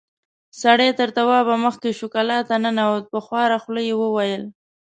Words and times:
سړی 0.61 0.89
تر 0.99 1.09
توابه 1.17 1.55
مخکې 1.65 1.89
شو، 1.97 2.07
کلا 2.13 2.39
ته 2.49 2.55
ننوت، 2.63 3.05
په 3.13 3.19
خواره 3.25 3.57
خوله 3.63 3.81
يې 3.87 3.95
وويل: 4.01 4.43